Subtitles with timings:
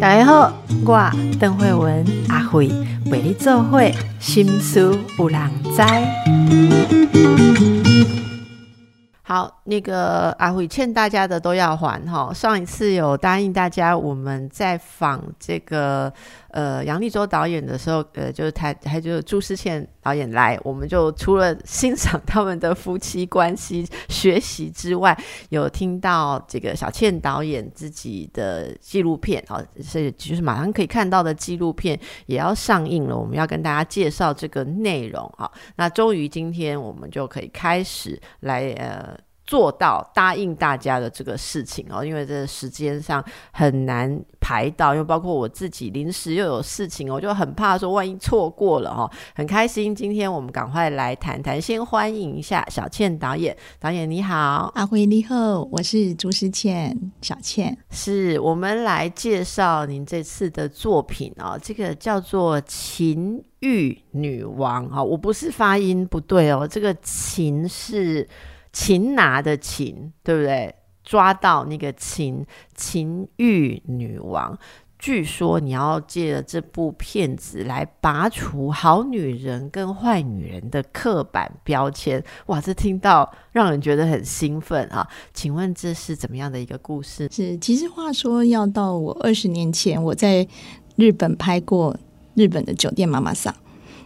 [0.00, 0.52] 大家好，
[0.84, 2.68] 我邓慧文阿慧
[3.10, 5.40] 为你做会心思有人
[5.74, 5.82] 知。
[9.22, 12.30] 好，那个阿慧欠大家的都要还哈。
[12.34, 16.12] 上一次有答应大家，我们在访这个
[16.54, 35.50] 呃杨立洲导演的时候，呃，就是他他就是朱思倩导演来，我们就除了欣赏他们的夫妻关系、学习之外，有听到这个小倩导演自己的纪录片哦，是就是马上可以看到的纪录片也要上映了，我们要跟大家介绍这个内容啊。
[35.74, 39.18] 那终于今天我们就可以开始来呃。
[39.46, 43.22] 做到答应大家的这个事情哦，因为这时间上
[43.52, 49.10] 很难排到，因为包括我自己临时又有事情，我就很怕说万一错过了哦。
[49.34, 53.54] 很开心，今天我们赶快来谈谈，先欢迎一下小倩导演。
[53.78, 57.76] 导演你好，阿辉你好，我是朱思倩，小倩。
[57.90, 68.26] 是我们来介绍您这次的作品哦，这个叫做《情欲女王》哦，我不是发音不对哦，这个“情”是。
[68.74, 70.74] 擒拿的擒，对不对？
[71.02, 72.44] 抓到那个情
[72.74, 74.58] 情欲女王。
[74.98, 82.24] 据说你要借着这部片子来拔除好女人跟坏女人的刻板标签。
[82.46, 85.06] 哇，这听到让人觉得很兴奋啊！
[85.34, 87.28] 请问这是怎么样的一个故事？
[87.30, 90.48] 是，其实话说要到我二十年前，我在
[90.96, 91.94] 日本拍过
[92.34, 93.54] 日本的酒店妈妈桑。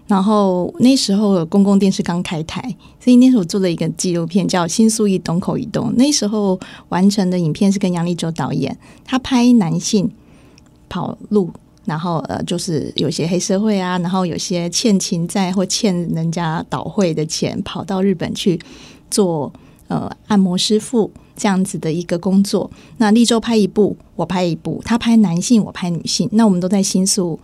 [0.08, 2.62] 然后那时候公共电视刚开台，
[2.98, 5.90] 所以那时候做了一个纪录片叫《新宿一东口一东》。
[5.96, 10.10] 那时候完成的影片是跟杨立洲导演，他拍男性
[10.88, 11.50] 跑路，
[11.84, 18.58] 然后呃就是有些黑社会啊，然后有些欠情债或欠人家倒会的钱，跑到日本去
[19.10, 19.52] 做
[19.88, 22.70] 呃按摩师傅这样子的一个工作。
[22.96, 27.38] 那立洲拍一部，我拍一部，他拍男性，我拍女性，那我们都在新宿。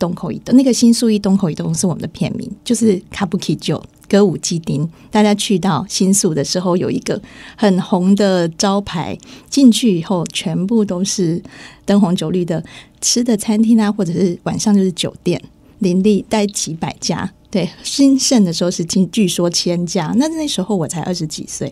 [0.00, 4.88] 东口一东，那个新宿一东口一东是我们的片名，就是卡布奇酒歌舞伎町。
[5.10, 7.20] 大家去到新宿的时候，有一个
[7.54, 9.16] 很红的招牌，
[9.50, 11.40] 进去以后全部都是
[11.84, 12.64] 灯红酒绿的
[13.02, 15.40] 吃的餐厅啊，或者是晚上就是酒店，
[15.80, 17.30] 林立带几百家。
[17.50, 20.14] 对，兴盛的时候是据据说千家。
[20.16, 21.70] 那那时候我才二十几岁，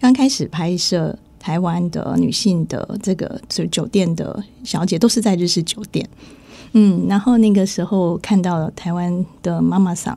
[0.00, 6.08] 刚开始拍摄台湾的女性的这个就酒店的小姐，都是在日式酒店。
[6.72, 10.16] 嗯，然后那个时候看到了台湾的妈妈桑，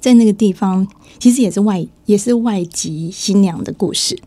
[0.00, 0.86] 在那个地方
[1.18, 4.18] 其实也是外也是外籍新娘的故事，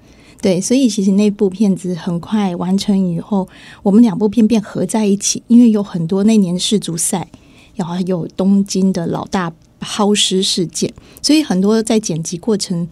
[0.41, 3.47] 对，所以其实那部片子很快完成以后，
[3.83, 7.27] 我们两部片便合在一起，因为有很多那年世足赛，
[7.75, 12.87] 然后有东京的老大抛尸事件，所以很多在剪辑过程，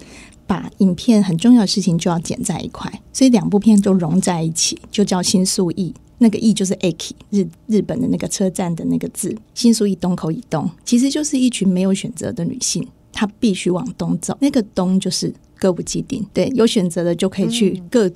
[0.45, 5.95] 把影片很重要的事情就要剪在一块，所以两部片就融在一起，就叫新宿艺。
[6.17, 9.35] 那个““e” ”就是 “aki”，日日本的那个车站的那个字。
[9.53, 14.37] 新宿一东口以东，其实就是一群没有选择的女性，她必须往东走。
[14.39, 18.09] 那个“东”就是歌舞伎町，对，有选择的就可以去各，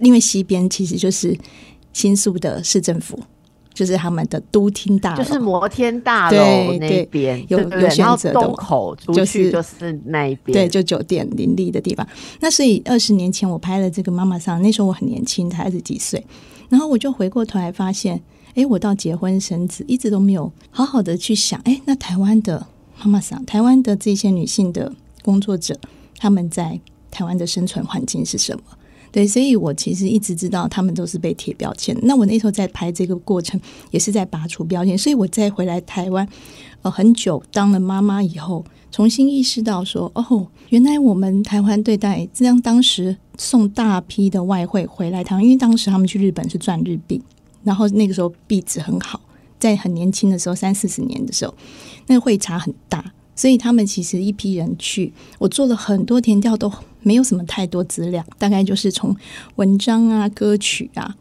[0.00, 1.36] 因为西边其实就是
[1.92, 3.18] 新宿的市政府，
[3.72, 8.40] 就是他们的都厅大楼，就是摩天大楼那边有有选择的。
[8.40, 12.06] 东口出去就是那一边，对，就酒店林立的地方。
[12.40, 16.22] 那所以二十年前我拍了这个妈妈桑，那时候我很年轻，才二十几岁。
[16.68, 18.22] 然后我就回过头来发现，
[18.54, 22.66] 哎，我到结婚生子一直都没有好好的去想，哎，那台湾的
[22.98, 25.78] 妈妈桑，台湾的这些女性的工作者，
[26.18, 28.62] 他们在台湾的生存环境是什么？
[29.12, 31.96] 对，所以我其实一直知道他们都是被贴标签。
[32.02, 33.58] 那我那时候在拍这个过程，
[33.90, 34.98] 也是在拔除标签。
[34.98, 36.28] 所以我再回来台湾，
[36.90, 43.16] 很久当了妈妈以后，重新意识到说，哦，原来我们台湾对待这样当时。
[43.38, 47.20] 送大批的外汇回来台湾，因为当时他们去日本是赚日币，
[47.64, 49.20] 然后那个时候币值很好，
[49.58, 51.54] 在很年轻的时候，三四十年的时候，
[52.06, 59.14] 那个汇差很大，所以他们其实一批人去，我做了很多填调，都没有什么太多资料，大概就是从
[59.56, 61.14] 文章啊、歌曲啊，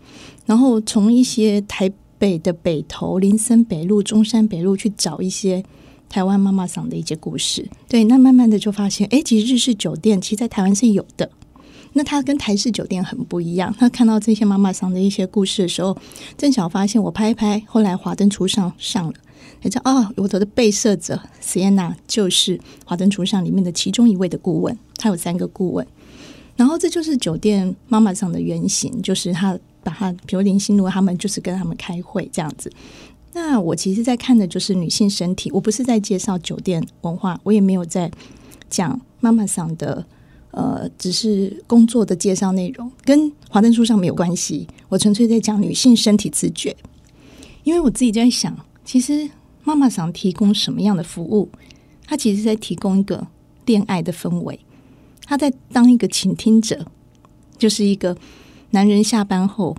[0.46, 1.92] 然后从一些台
[2.26, 5.64] 北的北投、林森北路、中山北路去找一些
[6.10, 7.70] 台湾妈妈桑的一些故事。
[7.88, 11.30] 对，那慢慢的就发现，哎，其实日式酒店其实在台湾是有的。
[11.94, 13.72] 那他跟台式酒店很不一样。
[13.78, 15.96] 他看到这些妈妈桑的一些故事的时候，
[16.36, 19.14] 正巧发现我拍一拍，后来华灯初上上了，
[19.62, 24.76] 他说：“哦，我头的被摄者 Sienna 就是华灯初上里面的其中一位的顾问。
[24.98, 25.86] 他有三个顾问，
[26.56, 32.70] 然后这就是酒店妈妈桑的原型，就是他把他，比如林心如他们，就是跟他们开会这样子。
[33.34, 38.12] 那我其实，在看的就是女性身体，我不是在介绍酒店文化，我也没有在
[38.68, 40.06] 讲妈妈桑的。”
[40.56, 44.66] 呃，只是工作的介绍内容，跟华灯初上没有关系。
[44.88, 46.74] 我纯粹在讲女性身体自觉，
[47.66, 49.30] 因为我自己在想，其实
[49.66, 51.50] 妈妈想提供什么样的服务？
[52.08, 53.28] 她其实在提供一个
[53.66, 54.58] 恋爱的氛围，
[55.26, 56.86] 她在当一个倾听者，
[57.58, 58.16] 就是一个
[58.76, 59.74] 男人下班后，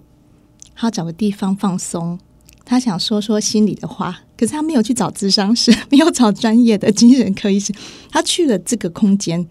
[0.75, 2.19] 他找个地方放松，
[2.64, 7.75] 他想说说心里的话，可是他没有去找智商师， 没有找专业的精神科医师，
[8.10, 9.46] 他去了这个空间。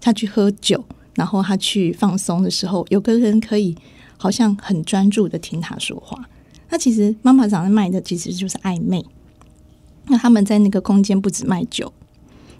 [0.00, 0.84] 他去喝酒，
[1.14, 3.76] 然后他去放松的时候，有个人可以
[4.16, 6.28] 好像很专注的听他说话。
[6.70, 9.04] 那其实妈妈长在卖的其实就是暧昧。
[10.06, 11.92] 那他们在那个空间不止卖酒，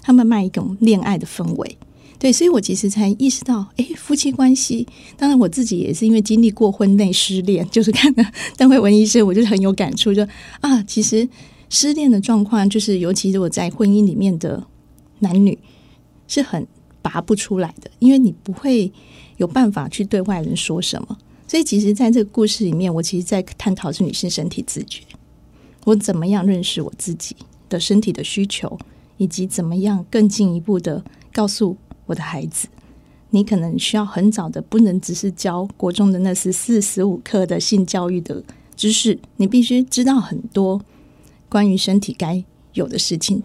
[0.02, 1.78] 他们卖一种恋爱的氛围。
[2.18, 4.86] 对，所以我其实才意识到，哎，夫妻关系。
[5.16, 8.24] 当然我自己也是因为经历过婚内失恋， 就是看了
[8.56, 10.26] 邓慧文医生，我就很有感触，就
[10.60, 11.28] 啊，其实
[11.68, 14.66] 失恋的状况，就是尤其是我在婚姻里面的
[15.20, 15.58] 男女
[16.26, 16.66] 是很。
[17.00, 18.92] 拔不出来的，因为你不会
[19.38, 21.16] 有办法去对外人说什么。
[21.46, 25.02] 所以，其实在这个故事里面，我其实在探讨是女性身体自觉，
[25.84, 27.34] 我怎么样认识我自己
[27.70, 28.78] 的身体的需求，
[29.16, 31.74] 以及怎么样更进一步的告诉
[32.08, 32.66] 我的孩子，
[33.30, 38.42] 你可能需要很早的，不能只是教国中的那十四十五课的性教育的
[38.74, 40.80] 知识，你必须知道很多
[41.48, 43.42] 关于身体该有的事情。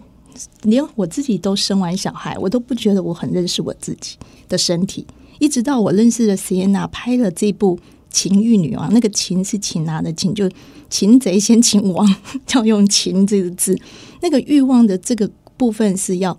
[0.62, 4.16] 连我自己都生完小孩，我都不觉得我很认识我自己
[4.48, 5.06] 的身体。
[5.38, 7.76] 一直到我认识了 Sienna，拍了这部
[8.10, 10.48] 《情欲女王》，那个“情”是擒拿的“情”，就
[10.88, 12.16] 擒贼先擒王，
[12.54, 13.78] 要用“擒”这个字。
[14.22, 16.36] 那个欲望的这个部分是要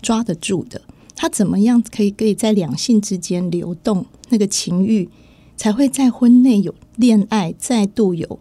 [0.00, 0.80] 抓得住的。
[1.14, 4.06] 他怎么样可以可以在两性之间流动？
[4.30, 5.08] 那个情欲
[5.56, 8.38] 才会在婚内有恋爱，再度有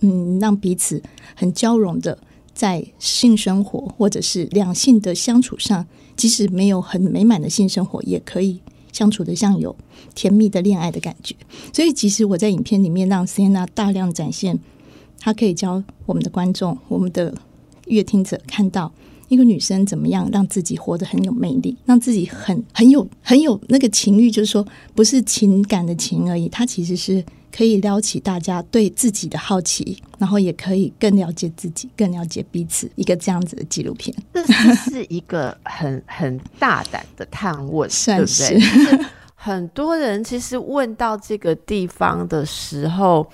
[0.00, 1.02] 嗯，让彼此
[1.34, 2.18] 很交融的。
[2.54, 5.86] 在性生活或者是两性的相处上，
[6.16, 9.76] 即使没有很美满的性生活，也可以相处的像有
[10.16, 11.36] 甜蜜的恋爱的感觉。
[11.72, 14.58] 所以，其实我在影片里面让 Sienna 大量展现，
[15.20, 17.32] 她可以教我们的观众、我们的
[17.86, 18.92] 乐听者看到
[19.28, 27.24] 一个女生怎么样让自己活得很有魅力，让自己很很有很有那个情欲，就是说不是情感的情而已，它其实是。
[27.50, 32.88] 可以撩起大家对自己的好奇，然后也可以更了解自己，更了解彼此。
[32.94, 34.44] 一个这样子的纪录片，这
[34.74, 39.06] 是一个很 很大胆的探问，对不对？
[39.34, 43.26] 很多人其实问到这个地方的时候，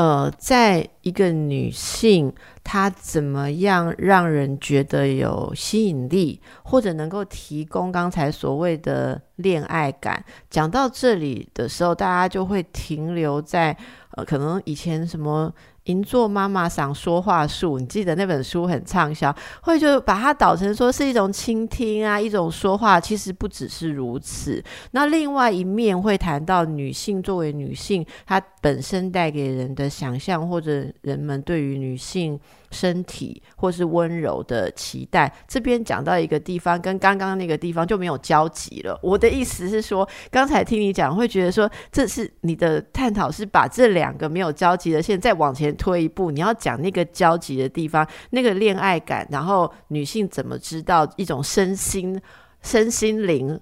[0.00, 2.32] 呃，在一个女性。
[2.62, 10.24] 她怎么样让人觉得有吸引力，或者能够提供刚才所谓的恋爱感？
[10.48, 13.76] 讲到这里的时候，大家就会停留在
[14.12, 15.52] 呃，可能以前什么。
[15.84, 24.62] 银座妈妈想说话术，你记得那本书很畅销，会就把它导成说是一种倾听啊，一种说话，其实不只是如此。
[24.92, 32.38] 那另外一面会谈到女性作为女性，她本身带给人的想象，或者人们对于女性。
[32.72, 38.96] 身体或是温柔的期待，这边讲到一个地方，跟刚刚那个地方就没有交集了。
[39.02, 52.22] 我的意思是说，刚才听你讲，会觉得说，这是你的探讨是把这两个没有交集的线再往前推一步，你要讲那个交集的地方，那个恋爱感，然后女性怎么知道一种身心、
[52.62, 53.60] 身心灵。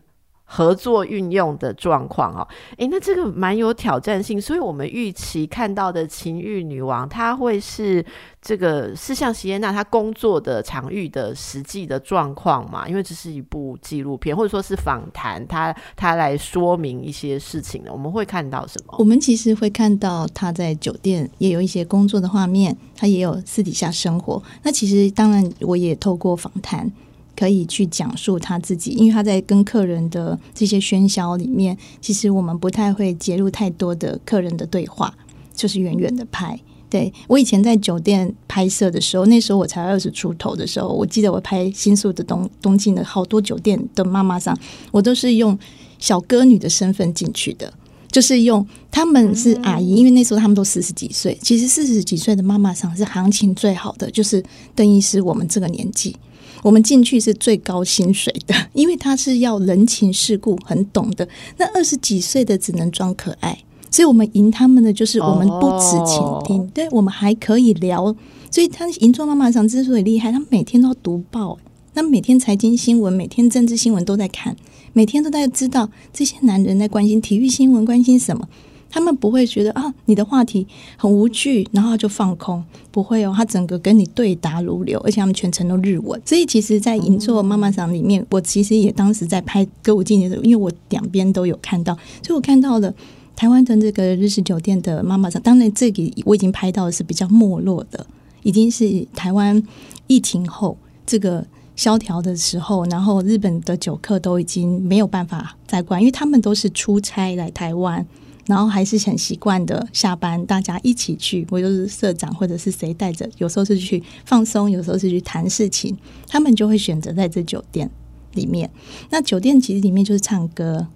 [0.50, 2.48] 合作运用的状况哦，
[2.78, 8.02] 诶，那这个蛮有挑战性，所以我们预期看到的情欲女王，她会是
[8.40, 12.88] 这个是像席耶娜她工作的场域的实际的状况嘛？
[12.88, 18.94] 因为这是一部纪录片，或者说是访谈，她她来说明一些事情的，我们会看到什么？
[18.98, 24.42] 我们其实会看到她在酒店也有一些工作的画面，她也有私底下生活。
[24.62, 26.90] 那其实当然，我也透过访谈。
[27.38, 35.14] 可以去讲述他自己，因为他在跟客人的这些喧嚣里面，其实我们不太会介入太多的客人的对话，
[35.54, 36.58] 就是远远的拍。
[36.90, 44.58] 对我以前在酒店拍摄的时候，那时候我才二十出头的时候，我记得我拍新宿的东东京的好多酒店的妈妈桑，
[44.90, 45.56] 我都是用
[46.00, 47.72] 小歌女的身份进去的，
[48.10, 54.42] 就是用他们是阿姨，因为那时候他们都四十几岁，其实四十几岁的妈妈桑是行情最好的，就是
[54.74, 56.16] 邓医师我们这个年纪。
[56.62, 61.28] 我们进去是最高薪水的， 因为他是要人情世故，很懂的。
[61.56, 63.58] 那二十几岁的只能装可爱，
[63.90, 68.14] 所以我们赢他们的就是我们不止倾听，对我们还可以聊。
[68.50, 71.58] 所以他银座妈妈长之所以厉害，他每天都要读报，
[71.94, 74.56] 他每天财经新闻、每天政治新闻都在看，
[74.92, 78.48] 每天都在知道这些男人在关心体育新闻，关心什么。
[78.90, 80.66] 他们不会觉得啊，你的话题
[80.96, 86.20] 很无趣，然后就放空，不会哦，他整个跟你对答如流，而且他们全程都日文。
[86.24, 92.92] 所以其实，在银座妈妈桑里面，我其实也当时在拍歌舞伎的时候，因为我两边都有看到，所以我看到了
[93.36, 95.40] 台湾的这个日式酒店的妈妈桑。
[95.42, 98.06] 当然，这里我已经拍到的是比较没落的，
[98.42, 99.62] 已经是台湾
[100.06, 100.76] 疫情后
[101.06, 108.06] 这个萧条的时候，然后日本的酒客都已经没有办法再关，因为他们都是出差来台湾。
[108.48, 115.94] 然后还是很习惯的，下班大家一起去，我就是社长或者是谁带着，有时候是去放松，有时候是去谈事情，
[116.26, 117.90] 他们就会选择在这酒店
[118.32, 118.70] 里面。
[119.10, 120.86] 那酒店其实里面就是唱歌、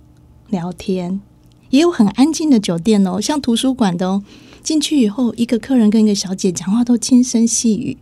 [0.48, 1.20] 聊天，
[1.68, 4.24] 也有很安静的酒店哦，像图书馆的哦。
[4.62, 7.98] 进去以后，一个客人跟一个小姐讲话都轻声细语，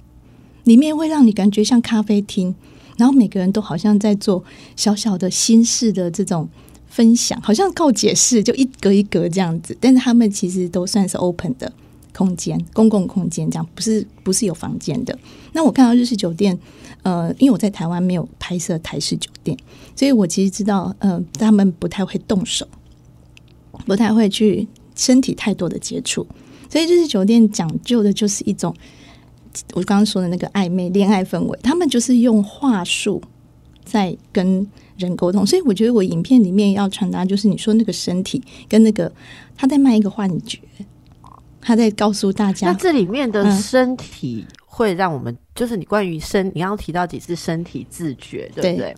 [0.63, 2.55] 里面会让你感觉像咖啡厅，
[2.97, 4.45] 然后每个人都好像在做
[4.77, 6.49] 小小的心事的这种。
[6.91, 11.73] 分享好像告解释，就一格一格这样子，但是他们其实都算是 open 的
[12.13, 15.17] 空间，公共空间这样，不是不是有房间的。
[15.53, 16.59] 那我看到日式酒店，
[17.05, 19.57] 呃，因为我在台湾没有拍摄台式酒店，
[19.95, 22.67] 所以我其实知道，呃，他们不太会动手，
[23.87, 24.67] 不太会去
[24.97, 26.27] 身体太多的接触，
[26.69, 28.75] 所以日式酒店讲究的就是一种
[29.75, 33.23] 我刚刚说的那个暧昧恋爱氛围，他们就是用话术
[33.85, 34.67] 在跟。
[35.01, 39.11] 人沟通，所以我觉得我影片里面要传达就是你说那个身体跟那个
[39.57, 40.59] 他在卖一个幻觉，
[41.61, 48.95] 他在告诉大家，那这里面的身体会让我们就是你关于身，你刚刚提到几次身体自觉，对不对？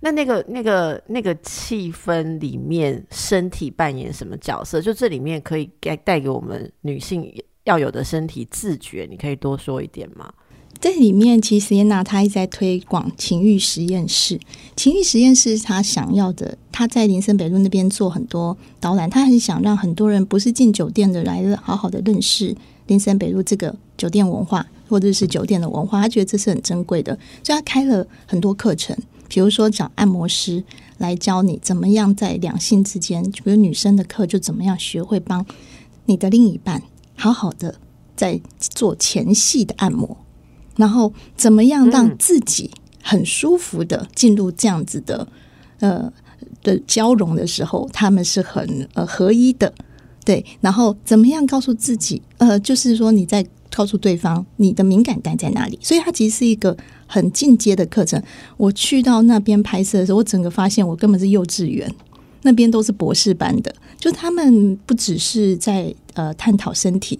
[0.00, 4.80] 那那个那个那个气氛里面，身体扮演什么角色？
[4.80, 7.32] 就这里面可以给带给我们女性
[7.64, 10.30] 要有的身体自觉，你可以多说一点吗？
[10.78, 14.38] 在里面，其实耶娜她一直在推广情欲实验室。
[14.76, 16.56] 情欲实验室是她想要的。
[16.70, 22.54] 她在林森北路那边做很多导览，她很想让很多人不是进酒店的来好好的认识
[22.86, 26.02] 林森北路这个酒店文化，或者是酒店的文化。
[26.02, 28.94] 她觉得这是很珍贵的，所以她开了很多课程，
[29.28, 30.62] 比如说找按摩师
[30.98, 35.46] 来教你怎么样在两性之间，比如女生的课就怎么样学会帮
[36.04, 36.82] 你的另一半
[37.16, 37.76] 好好的
[38.14, 40.18] 在做前戏的按摩。
[40.76, 42.70] 然后怎么样让自己
[43.02, 45.26] 很舒服的进入这样子的
[45.80, 46.12] 呃
[46.62, 49.72] 的交融的时候，他们是很呃合一的，
[50.24, 50.44] 对。
[50.60, 55.78] 然后怎么样告诉自己呃，就是说你在告诉对方你的敏感带在哪里？
[55.82, 58.22] 所以它其实是一个很进阶的课程。
[58.56, 61.92] 我去到那边拍摄的时候，我整个发现我根本是幼稚园，
[62.42, 67.18] 那边都是博士班的，就他们不只是在呃探讨身体。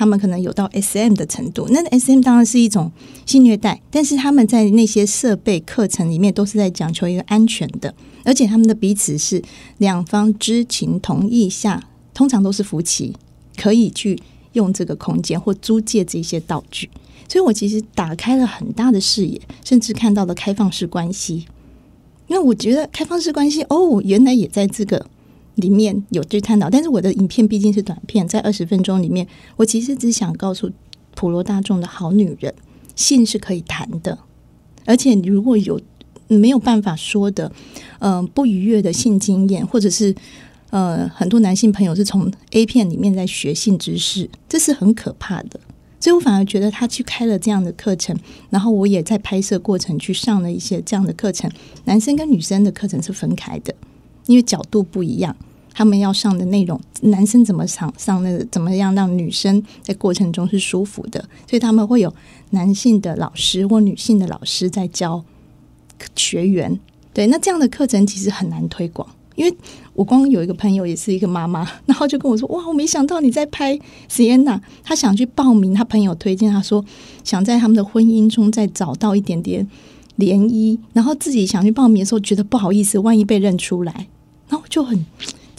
[0.00, 2.90] 他们可能有到 S.M 的程度，那 S.M 当然是一种
[3.26, 9.42] 性虐待，但是他们在那些设备课程里面都是在讲求一个安全的，而且他们的彼此是
[9.76, 13.14] 两方知情同意下，通常都是夫妻
[13.58, 14.18] 可以去
[14.54, 16.88] 用这个空间或租借这些道具，
[17.28, 21.44] 所以我其实打开了很大的视野，甚至看到了开放式关系。
[22.28, 25.04] 那我觉得开放式关系哦，原来也在这个。
[25.60, 29.26] 里面有去探讨，但是我的影片毕竟是短片，在二十分钟里面，
[29.56, 30.70] 我其实只想告诉
[31.14, 32.54] 普罗大众的好女人，
[32.96, 34.18] 性是可以谈的，
[34.86, 35.80] 而且如果有
[36.28, 37.52] 没有办法说的，
[37.98, 40.14] 嗯，不愉悦的性经验，或者是
[40.70, 45.58] 呃，很多男性朋友是从 A 片里面在学性知识，这是很可怕的。
[45.98, 48.16] 所以我反而觉得他去开了这样的课程，
[48.48, 51.50] 然后我也在拍摄过程去上了一些这样的课程，
[51.84, 53.74] 男生跟女生的课程是分开的，
[54.26, 55.36] 因为角度不一样。
[55.72, 62.12] 他们要上的内容，男生怎么上上那个怎么样让女生在过程中是舒服的，所以他们会有
[62.50, 65.24] 男性的老师或女性的老师在教
[66.16, 66.78] 学员。
[67.12, 69.56] 对，那这样的课程其实很难推广，因为
[69.94, 76.84] 我光有一个朋友也是一个妈妈， 然后就跟我说：“哇，我没想到你在拍 Sienna，他想去报名，他朋友推荐他说
[77.24, 79.68] 想在他们的婚姻中再找到一点点
[80.18, 84.06] 涟漪，然后自己想去报名的时候觉得不好意思，万一被认出来，
[84.48, 85.04] 然后就很。”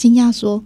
[0.02, 0.64] 惊讶说：“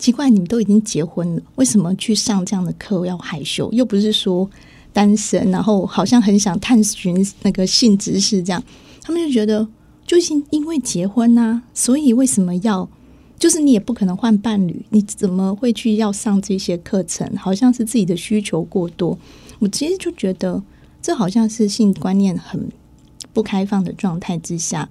[0.00, 3.70] 奇怪，你们都已经结婚了，为什么去上这样的课要害羞？
[3.70, 4.50] 又不是说
[4.92, 8.60] 单身，然后好像很想探寻那个性知识，这样
[9.00, 9.68] 他们就觉得，
[10.04, 12.88] 就是因为结婚啊，所以为什么要？
[13.38, 17.32] 就是你也不可能换伴侣，你怎么会去要上这些课程？
[17.36, 19.16] 好像是自己的需求过多。
[19.60, 20.60] 我其实就觉得，
[21.00, 22.68] 这好像是性观念很
[23.32, 24.90] 不开放的状态之下，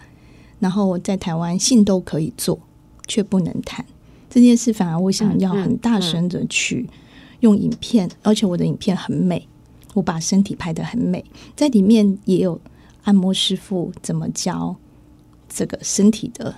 [0.59, 2.57] 然后在台湾性都可以做。”
[3.07, 3.85] 却不能谈
[4.29, 6.89] 这件事，反而我想要很大声的去
[7.41, 9.47] 用影片，而且我的影片很美，
[9.93, 11.23] 我把身体拍的很美，
[11.55, 12.59] 在里面也有
[13.03, 14.75] 按摩师傅怎么教
[15.47, 16.55] 这个身体的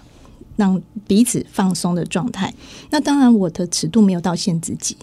[0.55, 2.53] 让彼此放松的状态。
[2.91, 4.95] 那当然，我的尺度没有到限自己，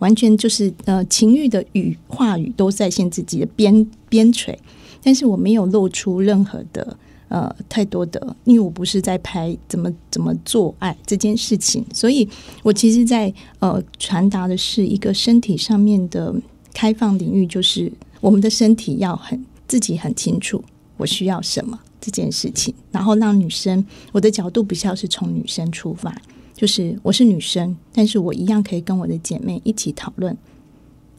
[0.00, 4.54] 完全就是呃情欲的语话语都在限自己的边边陲，
[5.02, 6.98] 但是我没有露出任何的。
[7.34, 12.28] 呃，太多的，因为我不是在拍怎么怎么做爱这件事情，所以
[12.62, 16.32] 我其实，在呃传达的是一个身体上面的
[16.72, 20.62] 开放领域，就是我们的身体要很自己很清楚
[20.96, 26.14] 我需要什么这件事情，然后让女生，我的角度比较是从女生出发，
[26.54, 30.38] 就是我是女生，但是我一样可以跟我的姐妹一起讨论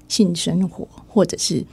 [0.08, 1.66] 性生活，或者是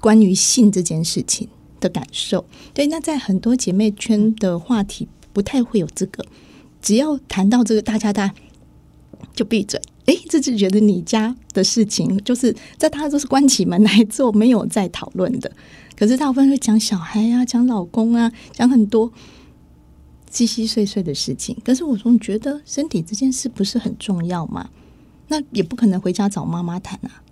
[0.00, 1.46] 关于性这件事情。
[1.84, 6.24] 的感受，对，那在很多姐妹圈的话题不太会有这个，
[6.80, 8.32] 只要谈到这个，大家大
[9.34, 9.78] 就闭嘴。
[10.06, 15.52] 哎，这就觉得你家的事情，就是在大家都是关起门来做，没有在讨论的。
[15.94, 19.12] 可是大部分会讲小孩啊，讲老公啊，讲很多
[20.30, 21.54] 稀稀碎碎的事情。
[21.62, 24.70] 可是我总觉得身体这件事不是很重要嘛？
[25.28, 27.22] 那也不可能回家找妈妈谈啊。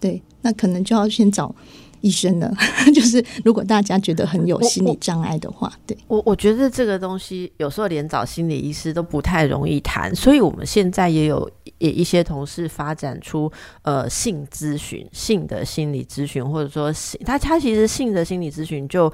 [0.00, 1.54] 对，那可能就要先找。
[2.00, 2.52] 医生呢？
[2.94, 13.50] 就是如果大家觉得很有心理障碍的话，对我我觉得这个东西有时候连找心理医师都不太容易谈，所以我们现在也有也一些同事发展出
[13.82, 19.12] 呃性咨询、性的心理咨询，或者说性他他其实性的心理咨询就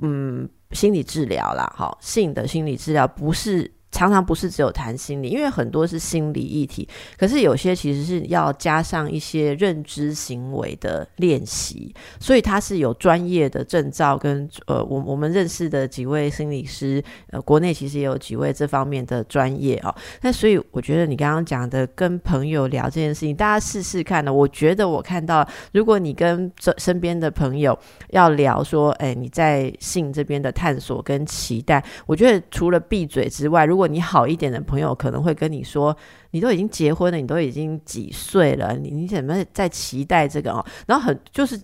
[0.00, 3.70] 嗯心理治疗啦，哈，性的心理治疗不是。
[3.94, 19.94] 常常不是只有谈心理，因为很多是心理议题，可是有些其实是要加上一些认知行为的练习，所以它是有专业的证照跟呃，我我们认识的几位心理师，呃，国内其实也有几位这方面的专业哦。
[20.22, 24.34] 那所以我觉得你刚刚讲的跟朋友聊这件事情，大家试试看呢。
[24.34, 27.78] 我觉得我看到，如果你跟这身边的朋友
[28.10, 35.96] 要聊说，哎，你在性这边的探索跟期待，我觉得除了闭嘴之外，如果你好一点的朋友可能会跟你说
[36.32, 41.60] ：“你都已经结婚了，你都已经几岁了，你你怎么在期待这个哦？”然后很就是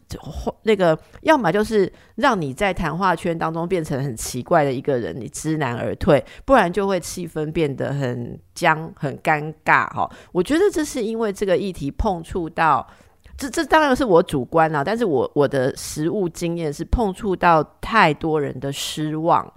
[0.62, 9.88] 那个，要么就是让你在谈话圈当中变成很奇怪的一个人，你知难而退；不然就会气氛变得很僵、很尴尬。
[9.90, 12.86] 哈，我觉得这是因为这个议题碰触到
[13.36, 19.50] 这，这当然是我主观啊，但是我我的实物经验是碰触到太多人的失望。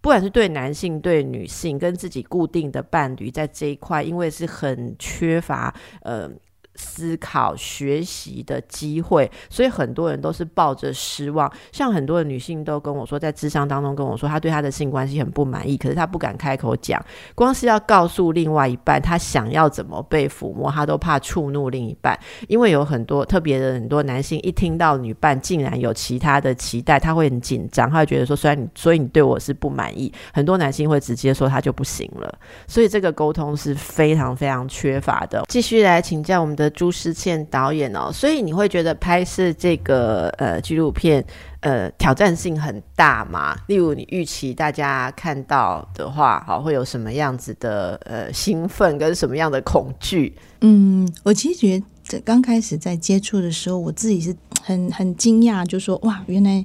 [0.00, 6.30] 不管是对男性、对女性，跟自己固定的伴侣，在这一块，因为是很缺乏，呃。
[6.76, 11.50] 思考学习的机会，所以很多人都是抱着失望。
[11.72, 17.04] 像很多的女性都跟我说，在智商当中跟我说，她对她的性关系很不满意，可是她不敢开口讲。
[17.34, 22.18] 光是要告诉另外一半她想要怎么被抚摸，她都怕触怒另一半。
[22.48, 32.38] 因为有很多特别的很多男性，一听到女伴竟然有其他的期待，他会很紧张，他会觉得说，虽然你所以你对我是不满意，很多男性会直接说他就不行了。
[32.66, 35.42] 所以这个沟通是非常非常缺乏的。
[35.48, 36.70] 继续来请教我们的。
[36.70, 41.22] 朱思倩导演哦，所以你会觉得拍摄这个呃纪录片
[41.60, 43.54] 呃挑战性很大吗？
[43.66, 50.34] 例如你预期大家看到的话，好会有什么样子的呃兴奋跟什么样的恐惧？
[50.60, 56.64] 嗯，我其实觉得刚开始在接触的时候，我自己是很很惊讶，就说哇，原来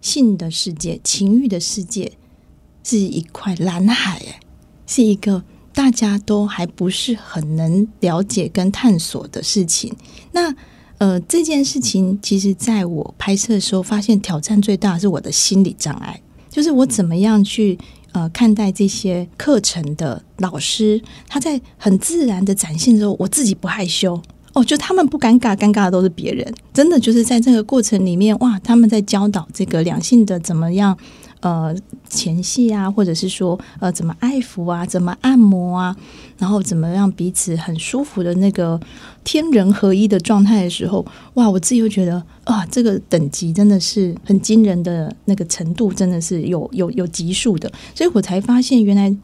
[0.00, 2.12] 性的世界、情欲的世界
[2.84, 4.40] 是一块蓝海，哎，
[4.86, 5.42] 是一个。
[5.76, 9.94] 大家都还不是很能了解跟探索的事情，
[10.32, 10.54] 那
[10.96, 17.78] 呃这件事情，其实在我拍摄的时候，发现挑战最大是我的心理障碍，就是我怎么样去
[18.12, 24.18] 呃看待这些课程的老师，他在很自然的展现之后，我自己不害羞。
[24.54, 30.96] 哦，就他们不尴尬，尴尬的都是别人，真的就是在这个过程里面，哇，他们在教导这个两性的怎么样。
[31.40, 31.76] 呃，
[32.08, 35.94] 前戏啊，或者是说，呃，怎么爱抚啊，怎么按摩啊，
[36.38, 38.80] 然后怎么让彼此很舒服的那个
[39.22, 49.14] 天人合一的状态的时候，哇，我自己又觉得啊，这个等级真的是很惊人的那个程度，真的是有有有级数的，所以我才发现，原来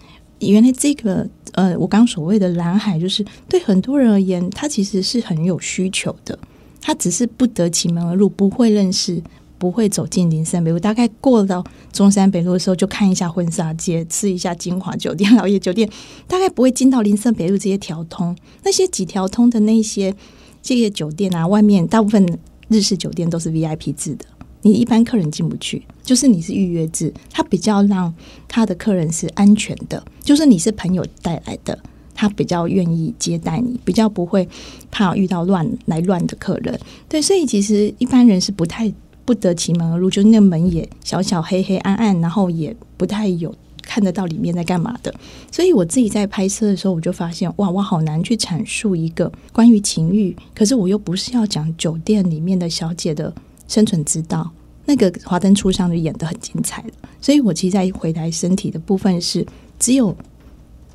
[0.40, 6.38] 原来这个呃，我刚所谓的蓝海，就是对很多人而言，他其实是很有需求的，
[6.80, 9.22] 他只是不得其门而入，不会认识。
[9.62, 15.88] 不会走进林森北路，大概过到中山北路的时候，就看一下婚纱街，吃一下金华酒店、老爷酒店，
[16.26, 18.36] 大概不会进到林森北路这些条通。
[18.64, 20.12] 那些几条通的那些
[20.60, 24.24] 这些酒店啊，外面大部分日式酒店都是 VIP 制的，
[24.62, 28.12] 你一般客人进不去，就是你是预约制，他比较让
[28.48, 31.78] 他的客人是安全的，就是你是朋友带来的，
[32.16, 34.48] 他比较愿意接待你，比较不会
[34.90, 36.76] 怕遇到乱来乱的客人。
[37.08, 38.92] 对，所以其实一般人是不太。
[39.24, 45.14] 不得其门而入，就是那门也小小黑黑暗暗，然后也不太有看得到里面在干嘛的。
[45.50, 53.32] 所以我自己在拍摄的时候，我就发现，哇，我好难去阐述一个关于情欲，可是我又不是要讲酒店里面的小姐的
[53.68, 54.50] 生存之道。
[54.84, 56.90] 那个华灯初上就演的很精彩了。
[57.20, 59.46] 所以我其实，在回来身体的部分是
[59.78, 60.16] 只有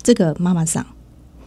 [0.03, 0.85] 这个妈妈桑，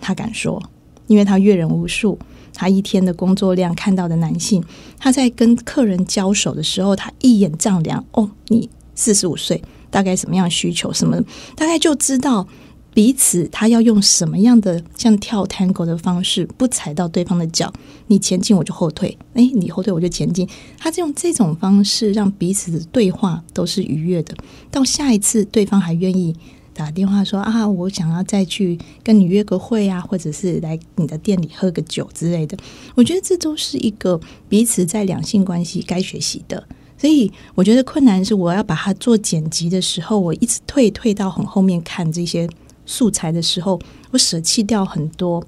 [0.01, 0.63] 她敢说，
[1.07, 2.19] 因为她阅人无数。
[2.61, 4.63] 他一天的工作量看到的男性，
[4.99, 11.19] 他在跟客人交手的时候，他一眼丈量哦，你四十五岁，大概什么样需求，什么
[11.57, 12.47] 大概就知道
[12.93, 17.73] 彼此他要用什么样的像跳 tango 的方式，不踩到对方的脚，
[18.09, 20.47] 你前进我就后退，哎，你后退我就前进，
[20.77, 24.37] 他是用这种方式让彼此的对话都是愉悦的，
[24.71, 26.37] 到下一次对方还愿意。
[26.73, 32.57] 打电话说啊，我想要再去跟你约个会啊，或者是来你的店里喝个酒之类的。
[32.95, 36.67] 我觉得这都是一个彼此在两性关系该学习的。
[36.97, 42.49] 所以我觉得困难是我要把它做剪辑的时候，我一直退退到很后面看这些
[42.87, 43.81] 素材的时候，
[44.11, 45.45] 我舍弃掉很多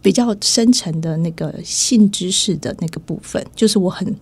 [0.00, 4.14] 比较深层的那个性知识的那个部分，就是我很。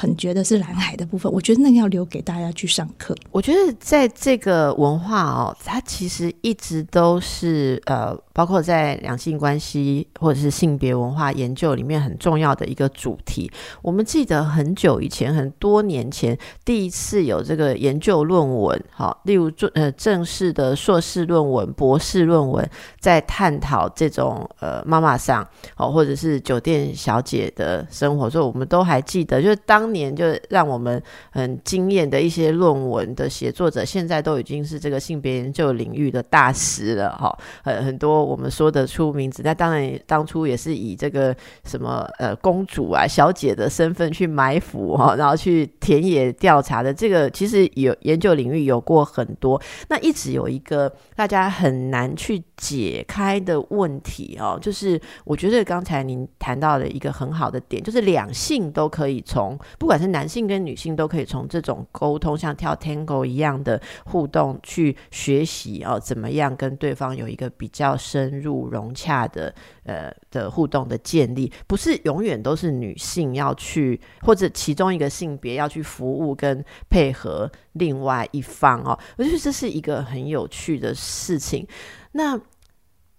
[0.00, 3.14] 很觉得是蓝海的部分，我觉得那个要留给大家去上课。
[3.30, 8.18] 我觉得在这个文化哦，它其实一直都是呃。
[8.40, 13.52] 包括在两性关系或者是性别文化研究里面很重要的一个主题。
[13.82, 22.66] 我们记得很久以前，很多年前，第一次有这个研究论文，好，例如正呃正式的硕士论文、博士论文，
[22.98, 38.29] 在探讨这种呃妈妈上哦，或者是酒店小姐的生活，所以我们都还记得，就是当年就让我们很惊艳的一些论文的写作者，现在都已经是这个性别研究领域的大师了，哈，很很多。
[38.30, 46.94] 我们说得出名字，那当然当初也是以这个什么呃公主啊、小姐的身份去埋伏哈，然后去田野调查的。
[46.94, 68.40] 这个其实有研究领域有过很多，那一直有一个大家很难去解开的问题哦，就是我觉得刚才您谈到的一个很好的点，就是两性都可以从，不管是男性跟女性都可以从这种沟通，像跳 Tango 一样的互动去学习哦，怎么样跟对方有一个比较深。
[68.40, 78.98] 入融洽的呃的互动的建立，不是永远都是女性要去，或者其中一个性别要去服务跟配合另外一方哦。
[79.16, 81.66] 我觉得这是一个很有趣的事情。
[82.12, 82.38] 那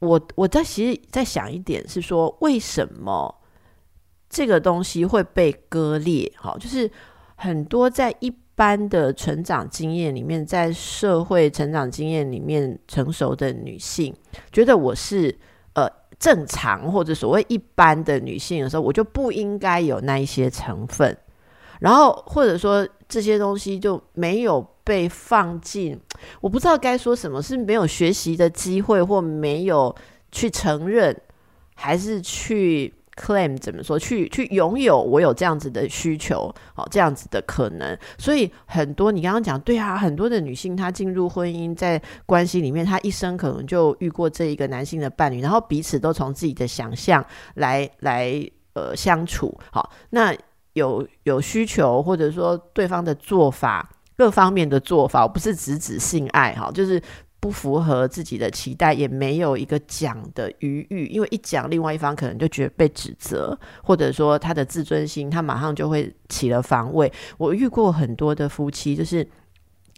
[0.02, 3.34] 我我在其实在想一点是说，为什么
[4.30, 6.32] 这个东西会被割裂？
[6.36, 6.92] 哈，就是
[7.36, 8.32] 很多在一。
[8.54, 14.14] 般的成长经验里面，在社会成长经验里面成熟的女性，
[14.52, 15.36] 觉得我是
[15.74, 15.88] 呃
[16.20, 21.18] 正常或者所谓一般的女性的时候，我就不应该有那一些成分，
[21.80, 26.00] 然后或者说这些东西就没有被放进，
[26.40, 29.96] 我不知道该说什么是没有学习的机会，或没有
[30.32, 31.16] 去承认，
[31.76, 32.94] 还是去。
[33.14, 34.00] claim 怎么说？
[34.00, 37.96] 去去拥有我有这样子的需求，哦，这样子的可能。
[38.18, 47.24] 所以很多你刚刚讲，对啊，很多的女性她进入婚姻，在关系里面，她一生可能就遇过这一个男性的伴侣，然后彼此都从自己的想象
[47.56, 49.56] 来来呃相处。
[49.72, 50.34] 好，那
[50.74, 57.02] 有有需求，或者说对方的做法，各方面的做法，我不是只指性爱哈，就是。
[57.42, 67.12] 不符合自己的期待，也没有一个讲的余裕，因为一讲，另外一方可能就觉得被指责，或者说他的自尊心，他马上就会起了防卫。
[67.40, 69.28] 我遇过很多的夫妻，就是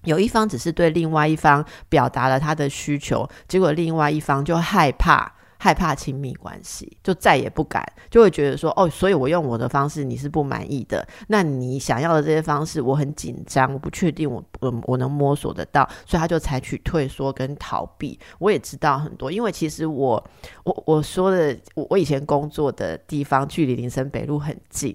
[0.06, 5.30] 有一方只是对另外一方表达了他的需求，结果另外一方就害怕。
[5.64, 11.08] 害怕亲密关系，就再也不敢，就会觉得说，哦，所以我用我的方式，你是不满意的。
[11.30, 18.20] 那你想要的这些方式，我很紧张，我不确定我我我能摸索得到，所以他就采取退缩跟逃避。
[18.40, 20.22] 我也知道很多，因为其实我
[20.66, 24.94] 我我说的，我我以前工作的地方距离林森北路很近，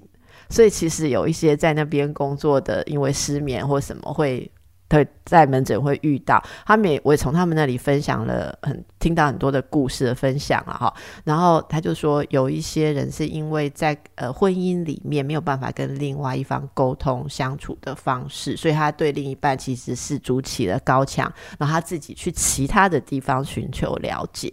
[0.51, 4.53] 所以其实有一些在那边工作的，因为失眠或什么会。
[4.89, 10.95] 他在门诊会遇到他们，也我也从他们那里分享了很听到很多的故事的分享了哈。
[11.25, 24.51] 然后他就说，有一些人是因为在呃婚姻里面没有办法跟另外一方沟通相处的方式，所以他对另一半其实是筑起了高墙，然后他自己去其他的地方寻求了解。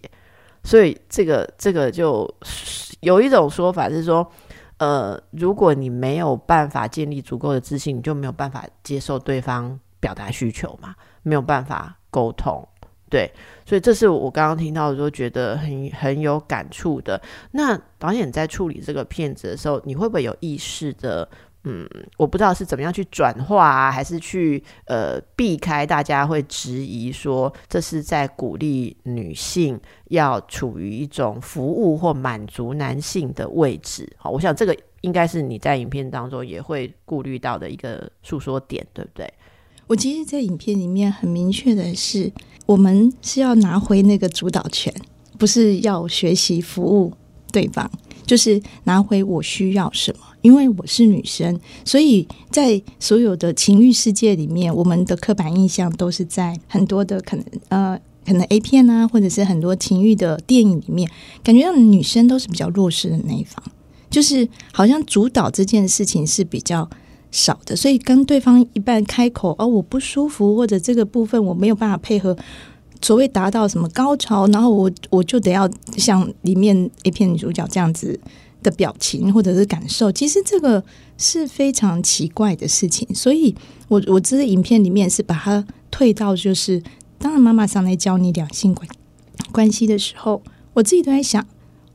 [0.64, 2.30] 所以这个这个就
[3.00, 4.30] 有一种说法是说，
[4.80, 9.80] 呃，如果你没有办法建立足够的自信，你就没有办法接受对方。
[10.06, 12.64] 表达需求嘛，没有办法沟通，
[13.10, 13.28] 对，
[13.66, 17.20] 所以这是我刚刚听到的时候觉得很很有感触的。
[17.54, 21.28] 那导演在处理这个片子的时候，你会不会有意识的
[21.64, 34.08] 嗯，我不知道是怎么样去转化啊，还是去呃避开大家会质疑说这是在鼓励女性要处于一种服务或满足男性的位置。
[34.20, 39.34] 好，我想这个应该是你在影片当中也会顾虑到的一个诉说点，对不对？
[39.88, 42.32] 我其实，在影片里面很明确的是，
[42.66, 44.94] 我们是要拿回那个主导权，
[45.38, 47.14] 不是要学习服务
[47.52, 47.90] 对方，
[48.26, 50.20] 就是拿回我需要什么。
[50.42, 61.10] 因为我是女生，所以在所有的情欲世界里面，我们的刻板印象都是在很多的可能呃，可能 A 片啊，或者是很多情欲的电影里面，
[61.44, 63.64] 感觉让女生都是比较弱势的那一方，
[64.10, 66.88] 就是好像主导这件事情是比较
[67.36, 72.36] 少的，所以跟对方一半开口，哦，我不舒服，或者这个部分我没有办法配合，
[73.02, 78.20] 所谓达到什么高潮，然后我我就得要像里面 A 片女主角这样子。
[78.64, 80.84] 的表情或者是感受，其实这个
[81.20, 83.08] 是非常奇怪的事情。
[83.14, 83.54] 所以，
[83.88, 86.82] 我我这个影片里面是把它退到，就是
[87.20, 88.88] 当然妈妈上来教你两性关
[89.52, 90.42] 关系的时候，
[90.74, 91.46] 我自己都在想，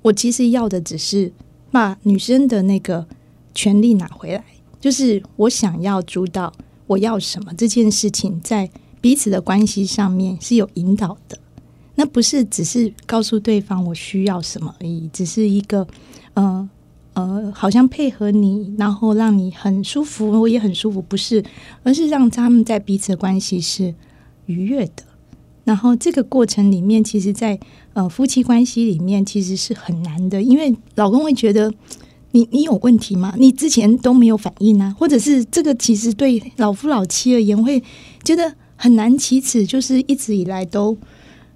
[0.02, 1.32] 我其实要的只是
[1.72, 3.04] 把女生的那个
[3.52, 4.44] 权利拿回来，
[4.80, 6.52] 就是我想要主导
[6.86, 8.68] 我要什么这件事情，在
[9.00, 11.38] 彼此的关系上面是有引导的，
[11.94, 15.86] 那不是只是告诉对方我需要什么而已，只是一个。
[16.34, 16.68] 嗯
[17.12, 21.44] 呃，好像配合你，然后让你很舒服，我也很舒服，不是，
[21.82, 23.92] 而是让他们在彼此的关系是
[24.46, 25.02] 愉悦的。
[25.64, 27.58] 然后这个过程里面，其实，在
[27.94, 31.74] 呃夫妻关系里面，其实是很难的，因为老公会觉得
[32.32, 33.34] 你你有问题吗？
[33.38, 37.82] 你之前都没有反应啊，或者是这个其实对老夫老妻而言会
[38.24, 40.96] 觉得很难启齿，就是一直以来都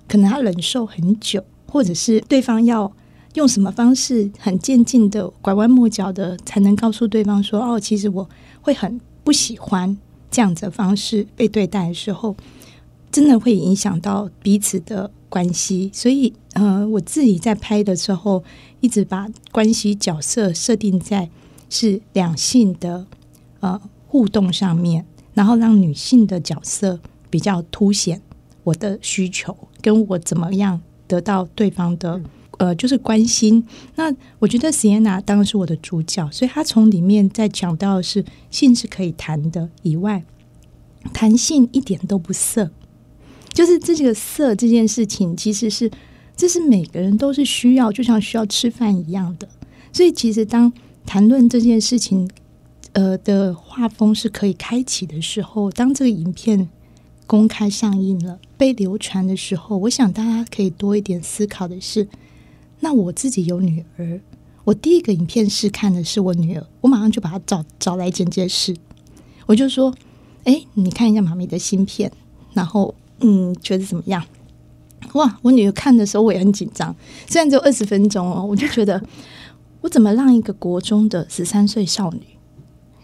[0.08, 2.92] 可能他忍受很久，或者是对方要。
[3.34, 8.30] 用什么方式很渐进的拐弯抹角的，才能告诉对方说：“哦，其实我
[8.62, 9.98] 会很不喜欢
[10.30, 12.36] 这样子的方式被对待的时候，
[13.10, 18.44] 真的会影响到彼此的关系。”所以，呃，我自己在拍的时候，
[18.84, 21.30] 一直把关系角色设定在
[21.70, 23.06] 是两性的
[23.60, 28.20] 呃互动上面，然后让女性的角色比较凸显
[28.62, 32.20] 我的需求，跟我怎么样得到对方的。
[32.58, 33.66] 呃，就是关心。
[33.96, 40.22] 那我觉得 Sienna 当然是我的主角，所以他从里面在讲到的是性是可以谈的以外，
[41.14, 42.70] 谈性一点都不色。
[43.52, 45.90] 就是这个色这件事情，其实是
[46.36, 49.48] 这是每个人都是需要，就像需要吃饭一样的。
[49.92, 50.72] 所以其实当
[51.06, 52.28] 谈论这件事情，
[52.92, 56.68] 呃的画风是可以开启的时候，当这个影片
[57.26, 62.08] 公开上映了，被流传的时候，我想大家可以多一点思考的是。
[62.80, 64.20] 那我自己有女儿，
[64.64, 68.76] 我第一个影片试看的是我女儿，我马上就把她找找来剪接室，
[69.46, 69.94] 我就说
[70.44, 72.12] ：“哎，你看一下妈咪的芯片，
[72.52, 74.22] 然后嗯，觉得怎么样？”
[75.12, 76.94] 哇，我女儿看的时候我也很紧张，
[77.28, 79.00] 虽然只有二十分钟哦，我就觉得
[79.82, 82.22] 我怎么让一个国中的十三岁少女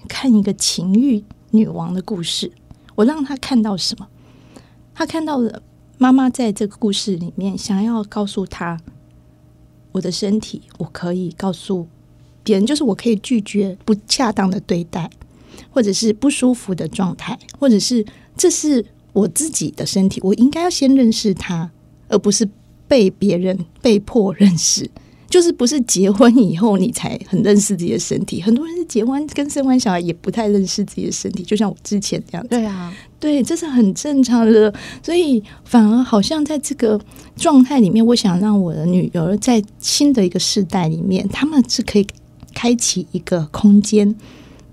[0.09, 2.51] 看一个情欲女王的故事？
[2.97, 4.09] 我让她看到什么？
[4.95, 5.63] 她看到了
[5.99, 8.81] 妈妈在这个故事里面想要告诉她。
[9.93, 11.89] 我的身体，我可以告诉
[12.45, 15.11] 别人，就是我可以拒绝不恰当的对待，
[15.71, 21.73] 或者是不舒服的状态，或者是这是我自己的身体，我应该要先认识它，
[22.11, 22.47] 而不是
[22.87, 24.91] 被别人被迫认识。
[25.31, 32.45] 就是不是结婚以后你才很认识自己的身体，很多人是结婚跟生完小孩也不太认识自己的身体，就像我之前这样。
[32.49, 34.75] 对啊，对，这是很正常的。
[35.05, 37.01] 所以反而好像在这个
[37.37, 42.05] 状态里面，我想让我的女儿在新的一个世代里面，他们是可以
[42.53, 44.13] 开启一个空间，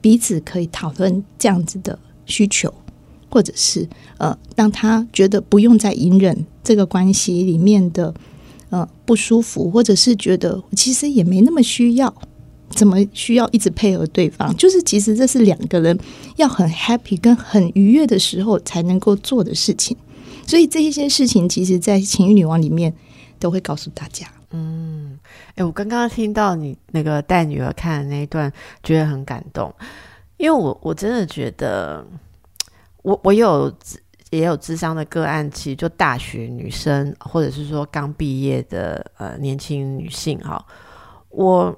[0.02, 2.74] 彼此可以讨论这样子的需求，
[3.30, 3.88] 或者是
[4.18, 8.14] 呃，让他觉得不用再隐忍这个关系里面的。
[8.70, 12.14] 呃，不舒服，或者是觉得其实也没那么需要，
[12.72, 14.54] 怎么需要一直配合对方？
[14.58, 15.98] 就是其实这是两个人
[16.36, 19.96] 要很 happy 跟很愉悦的时候才能够做的事情。
[20.46, 22.94] 所以这一些事情，其实，在情欲女王里面
[23.40, 24.28] 都会告诉大家。
[24.52, 25.18] 嗯，
[25.56, 28.52] 哎，我刚刚听到你那个带女儿看的那一段，
[28.84, 29.74] 觉得很感动，
[30.36, 32.06] 因为我我真的觉得，
[33.08, 33.74] 我我有。
[34.30, 40.62] 也有智商的个案，其实就大学女生，或者是说刚毕业的呃年轻女性哈。
[41.30, 41.74] 我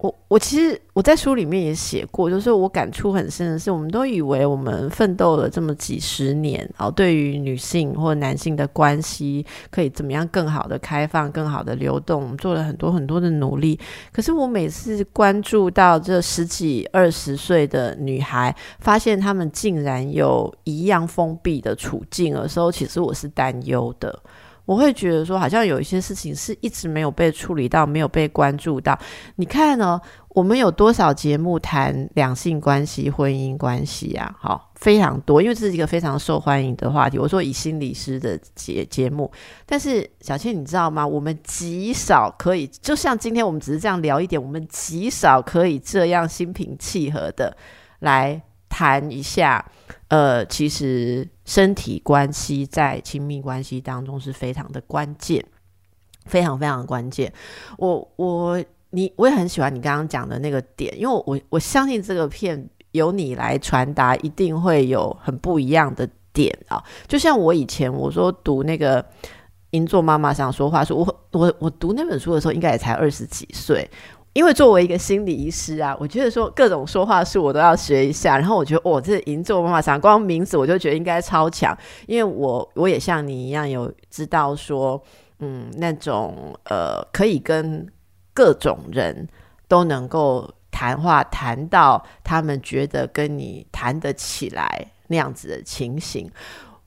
[0.00, 13.78] 我我其实我在书里面也写过，就是我感触很深的是，我们都以为我们奋斗了这么几十年，哦，对于女性或男性的关系可以怎么样更好的开放、更好的流动，我们做了很多很多的努力。
[14.10, 24.18] 可是我每次关注到这十几二十岁的女孩，发现她们竟然有一样封闭的处境的时候，其实我是担忧的。
[24.64, 28.98] 我会觉得说，好像有一些事情是一直没有被处理到，没有被关注到。
[29.36, 30.00] 你看呢？
[30.32, 34.32] 我们有多少节目谈两性关系、婚姻关系啊？
[34.38, 37.18] 好，非常多，因为这是一个非常受欢迎的话题。
[37.18, 39.28] 我说以心理师的节节目，
[39.66, 41.04] 但是小倩，你知道吗？
[41.04, 47.56] 我们极少可以，就像今天我们只是这样聊一点，我们极少可以这样心平气和的
[47.98, 49.68] 来谈一下。
[50.06, 55.44] 呃，其实身体关系在亲密关系当中是非常的关键，
[56.26, 57.32] 非常非常关键。
[57.76, 66.80] 我我你我也很喜欢你刚刚讲的那个点，因为我我相信这个片由你来传达，一定会有很不一样的点啊。
[67.08, 69.02] 就像我以前我说读那个
[69.70, 73.90] 《银座妈妈想说话》书，我我我读那本书的时候，应该也才二十几岁。
[74.32, 78.38] 因为作为一个心理医师啊，我觉得说各种说话术我都要学一下。
[78.38, 81.76] 然后我觉得，哦，这银座妈妈想光名字我就觉得应该超强。
[82.06, 85.02] 因为我我也像你一样有知道说，
[85.40, 87.84] 嗯，那种呃，可以跟
[88.32, 89.26] 各种人
[89.66, 96.30] 都能够谈话，谈到他们觉得跟你谈得起来那样子的情形。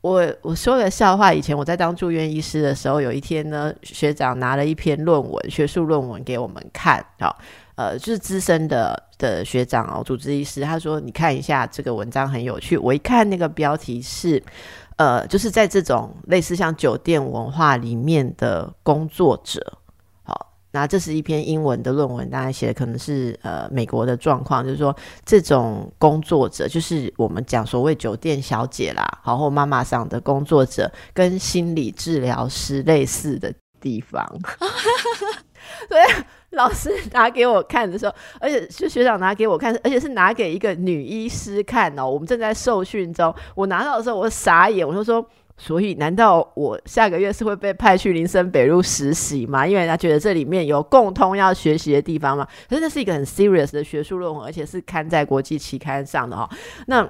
[0.04, 7.34] 我我说个笑话，以前我在当住院医师的时候，有一天呢，学长拿了一篇论文，学术论文给我们看，好，
[7.76, 14.44] 呃，就是资深的的学长哦，主治医师，他说你看一下这个文章很有趣，我一看那个标题是，
[14.98, 19.78] 呃，就是在这种类似像酒店文化里面的工作者。
[20.76, 34.28] 那这是一篇英文的论文，当然写的可能是呃美国的状况，就是说这种工作者，就是我们讲所谓酒店小姐啦，好或妈妈上的工作者，跟心理治疗师类似的地方。
[35.88, 36.00] 对，
[36.50, 42.10] 老师拿给我看的时候，而且是学长拿给我看，而且是拿给一个女医师看哦。
[42.10, 45.24] 我们正在受训中，我拿到的时候我傻眼，我就说。
[45.58, 49.66] 所以，难道我下个月是会被派去林森北路实习吗？
[49.66, 52.48] 因为他觉得这里面有共通要学习的地方吗。
[52.70, 56.50] 可是，那是一个很 serious 的学术论文，而且是刊在国际期刊上的哈。
[56.88, 57.10] 那。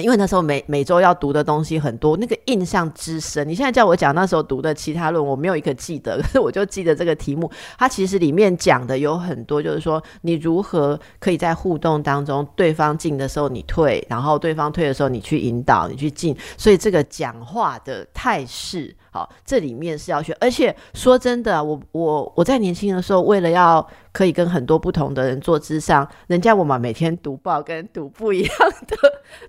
[0.00, 3.46] 因为那时候每每周要读的东西很多，那个印象之深。
[3.46, 7.50] 你现在叫我讲那时候读的其他论，我没有一个记得， 可是我就记得这个题目。
[7.78, 16.34] 它其实里面讲的有很多，就是说你如何可以在互动当中，对方进的时候你退，然后对方退的时候你去引导，你去进。
[16.56, 18.96] 所以这个讲话的态势。
[19.14, 28.52] 好，这里面是要学，而且说真的，我我我在年轻的时候，为了要可以跟很多不同的人做智商，人家我们每天读报跟读不一样
[28.86, 28.96] 的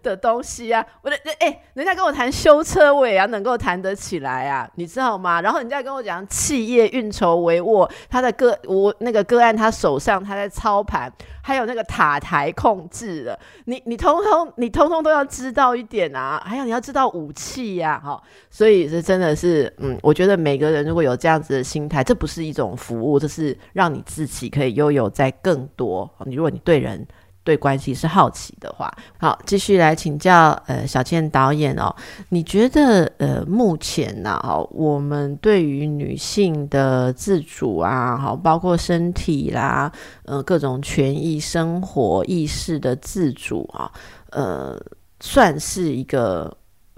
[0.02, 5.42] 的东西啊， 我的哎，人家跟我谈修车，我也要能够谈得起来啊，你知道吗？
[5.42, 11.12] 然后人家跟我讲企业运筹帷幄，他的个我那个个案，他手上他在操盘。
[11.46, 16.42] 还有那个塔台控制的，你你通通你通通都要知道一点啊！
[16.46, 18.18] 还有你要知道武器呀，哈，
[18.50, 26.10] 所以是真的是，嗯，我觉得每个人如果有这样子的心态，这不是一种服务，这是让你自己可以拥有在更多。
[26.26, 27.08] 你如果你对人。
[27.46, 31.94] 对关系是好奇的话，好，继续来请教呃小倩导演哦，
[32.30, 39.92] 你觉得呃目前呢，哦，我们对于女性的自主啊，好，包括身体啦，
[40.24, 43.92] 呃各种权益、生活意识的自主啊，
[44.30, 44.82] 呃，
[45.20, 46.56] 算是一个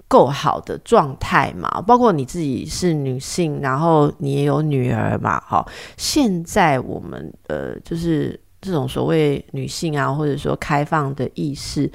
[0.08, 1.82] 够好的状态嘛？
[1.82, 5.40] 包括你自己是女性，然后你也有女儿嘛？
[5.46, 8.38] 好，现在我们呃就是。
[8.58, 11.88] 这种所谓女性啊，或者说开放的意识，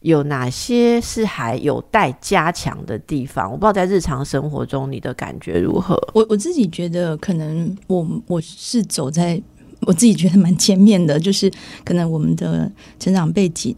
[0.00, 3.50] 有哪些是还有待加强的地方？
[3.50, 5.96] 我不知道在日常生活中你的感觉如何。
[6.14, 9.42] 我我自己觉得，可能我我是走在
[9.80, 11.50] 我自己觉得蛮前面的，就是
[11.82, 12.70] 可能我们的
[13.00, 13.74] 成长背景，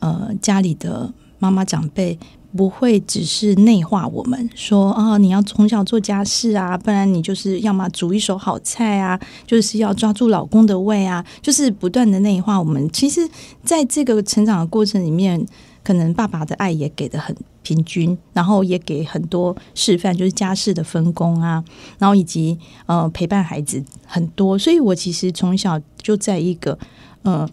[0.00, 2.16] 呃，家里的妈妈长辈。
[2.52, 12.90] 不会只是内化我们说啊，你要从小做家事啊，不然你就是要么煮一手好菜啊，就是要抓住老公的胃啊，就是不断的内化我们。
[12.90, 13.20] 其实，
[13.62, 15.46] 在这个成长的过程里面，
[15.84, 21.62] 可能爸爸的爱也给的很平均，然后也给很多示范，就是家事的分工啊，
[22.00, 24.58] 然后以及呃陪伴孩子很多。
[24.58, 26.76] 所以我其实从小就在一个
[27.22, 27.48] 呃。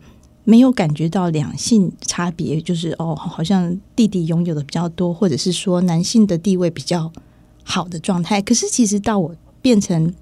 [0.49, 7.11] 没有感觉到两性差别，就是哦，好像弟弟拥有的比较多，或者是说男性的地位比较
[7.65, 8.41] 好的状态。
[8.41, 10.13] 可是其实到我变成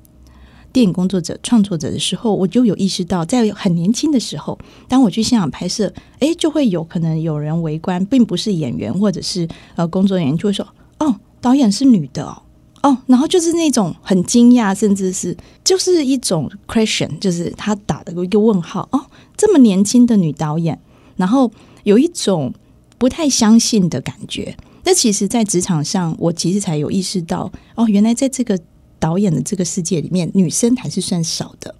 [0.73, 4.57] 电影工作者、创作者的时候，我就有意识到，在很年轻的时候，
[4.87, 10.67] 当我去现场拍摄，诶，就会有可能有人围观，并不是演员或者是呃工作人员，就会说
[10.97, 12.41] ：“哦，导演是女的哦。”
[12.85, 18.87] 哦，然后就是那种很惊讶，甚至是就是一种 question，就是他打的一个问号。
[18.91, 19.03] 哦，
[19.35, 20.79] 这么年轻的女导演，
[21.15, 21.51] 然后
[21.83, 22.53] 有一种
[22.99, 24.55] 不太相信的感觉。
[24.83, 28.55] 那其实，在职场上，我其实才有意识到，哦，原来在这个
[28.99, 31.73] 导演的这个世界里面，女生还是算少的。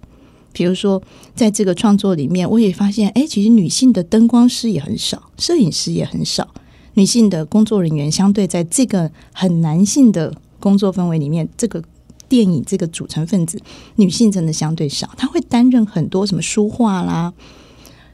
[0.52, 1.00] 比如说，
[1.36, 6.48] 在这个创作里面，我也发现，哎，其实女性的灯光师也很少，摄影师也很少，
[6.94, 10.34] 女性的工作人员相对在这个很男性的。
[10.60, 11.82] 工作氛围里面，这个
[12.28, 13.60] 电影这个组成分子，
[13.96, 15.08] 女性真的相对少。
[15.16, 17.32] 她会担任很多什么书画啦、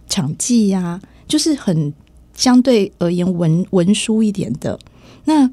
[0.08, 1.92] 场记呀，就是很
[2.34, 4.78] 相对而言文文书一点的。
[5.24, 5.50] 那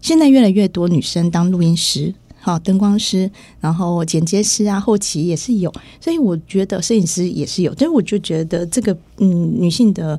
[0.00, 5.70] 现在越来越多女生当录音师、好灯光师，然后剪接师啊，后期也是有。
[6.00, 7.74] 所以我觉得摄影师也是有。
[7.74, 10.18] 所以我就觉得这个嗯，女性的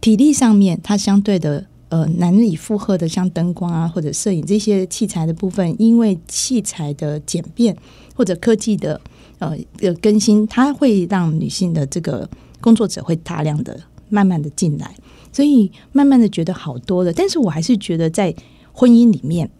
[0.00, 1.66] 体力上面，她相对的。
[1.90, 7.76] 呃，难以负荷的，像灯光啊，或者摄影这些器材的部分，因为器材的简便
[8.14, 9.00] 或者科技的
[9.40, 12.30] 呃的更新，它会让女性的这个
[12.60, 13.76] 工作者会大量的、
[14.08, 14.94] 慢慢的进来，
[15.32, 17.12] 所以慢慢的觉得好多了。
[17.12, 18.32] 但是我还是觉得，在
[18.72, 19.50] 婚姻里面，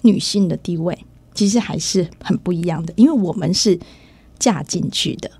[0.00, 0.98] 女性的地位
[1.34, 3.78] 其实还是很不一样的，因为我们是
[4.38, 5.30] 嫁进去的，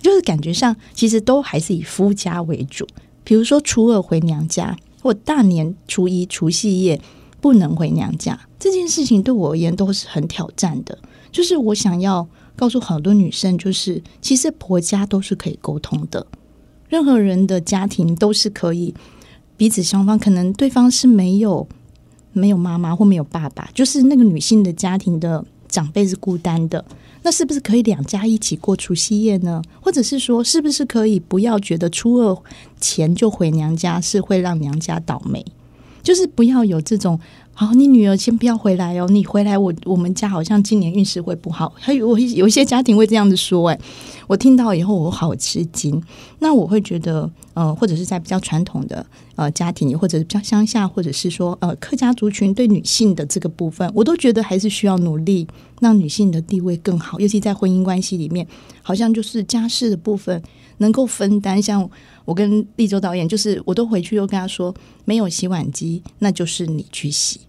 [0.00, 2.86] 就是感觉上其实都还是以夫家为主。
[3.24, 4.74] 比如说初二回娘家。
[5.00, 7.00] 或大年初一、除夕夜
[7.40, 10.98] 不能回娘家，这件事情对我而言都是很挑战的。
[11.30, 12.26] 就是我想要
[12.56, 16.26] 告诉很多女生，就是其实婆家都是可以沟通的，
[16.88, 18.94] 任何人的家庭都是可以
[19.56, 21.68] 彼此双方可能对方是没有
[22.32, 26.84] 没有妈妈或没有爸爸，就是那个女性的家庭的长辈是孤单的。
[27.22, 29.62] 那是不是可以两家一起过除夕夜呢？
[29.80, 32.36] 或者是说，是不是可以不要觉得初二
[32.80, 35.44] 前就回娘家是会让娘家倒霉？
[36.02, 37.18] 就是不要有这种。
[37.60, 41.72] 好，你女儿先不要回来哦，你回来我我们家好像今年运势会不好。
[41.74, 43.76] 还有我有一些家庭会这样子说，哎，
[44.28, 46.00] 我听到以后我好吃惊。
[46.38, 49.04] 那我会觉得，呃，或者是在比较传统的
[49.34, 55.44] 呃家庭，或者是比较乡下，或者是说呃客家族群对女性的这个部分，我都觉得还是需要努力，
[55.80, 57.18] 让女性的地位更好。
[57.18, 58.46] 尤其在婚姻关系里面，
[58.82, 60.40] 好像就是家事的部分
[60.76, 61.90] 能够分担，像。
[62.24, 64.74] 我跟立州导演，就是我都回去又跟他说，
[65.06, 67.40] 没有洗碗机，那就是你去洗，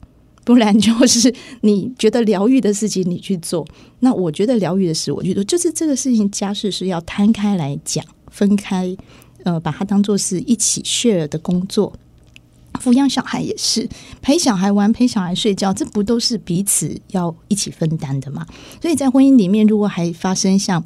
[0.50, 1.32] 不然就是
[1.62, 3.64] 你觉得疗愈的事情你去做，
[4.02, 8.98] 那我觉得疗愈的事我去做，就是这个事情家事是要摊开来讲，分开，
[9.44, 11.94] 呃，把它当做是一起 share 的工作。
[12.82, 13.88] 抚养小孩也是，
[14.24, 18.44] 陪小孩玩，陪小孩睡觉，这不都是彼此要一起分担的吗？
[18.82, 20.84] 所以在婚姻里面，如果还发生像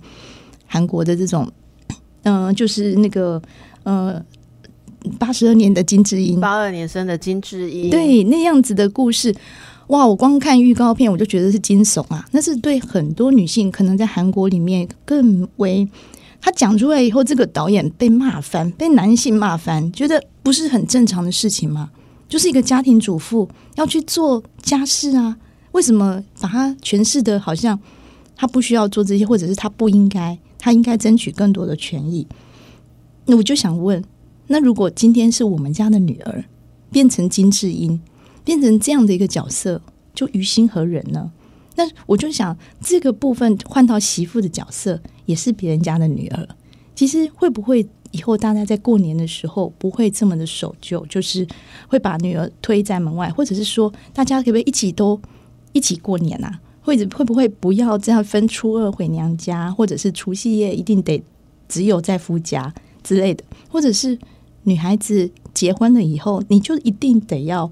[0.66, 1.50] 韩国的这种，
[2.24, 3.42] 嗯，就是那个。
[3.86, 4.24] 呃，
[5.20, 9.34] 八十二年的金智英，八二年生的金智英，对那样子的故事，
[9.88, 10.08] 哇！
[10.08, 12.26] 我光看预告片我就觉得是惊悚啊！
[12.32, 15.88] 那是对很多女性，可能在韩国里面更为
[16.42, 21.90] 他讲出来以后，这个导演被骂翻，被男性骂翻，觉得不是很正常的事情吗？
[22.28, 25.38] 就是一个家庭主妇要去做家事啊，
[25.74, 27.80] 为什么把他诠释的好像
[28.36, 32.26] 她不需要做这些，或者是她不应该，她应该争取更多的权益？
[33.26, 34.04] 那我就想问，
[34.48, 36.44] 那如果今天是我们家的女儿
[36.92, 38.00] 变成金智英，
[38.44, 39.82] 变成这样的一个角色，
[40.14, 41.32] 就于心何忍呢？
[41.76, 46.48] 那我就想，这个部分换到媳妇的角色，也是别人家的女儿，
[46.94, 51.48] 其实会不会以后大家在过年的时候不会这么的守旧，就是
[51.88, 55.20] 会把女儿推在门外，或者是说，大家可不可以一起都
[55.72, 56.60] 一起过年啊？
[56.82, 61.24] 或者会不会不要这样分初二回娘家，或者是除夕夜一定得
[61.68, 62.74] 只有在夫家？
[63.02, 64.18] 之类的，或者是
[64.64, 67.72] 女孩子结婚了以后，你就一定得要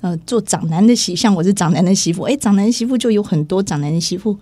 [0.00, 4.38] 呃做长男的媳，像我是长男的媳妇，哎，长男媳妇就有很多长男的媳妇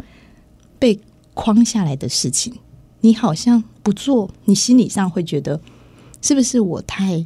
[0.78, 0.98] 被
[1.34, 2.52] 框下来的事情，
[3.00, 5.60] 你好像不做，你心理上会觉得
[6.20, 7.24] 是不是我太